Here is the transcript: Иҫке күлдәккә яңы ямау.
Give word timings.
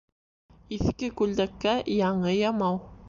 Иҫке 0.77 1.09
күлдәккә 1.21 1.75
яңы 2.01 2.33
ямау. 2.39 2.83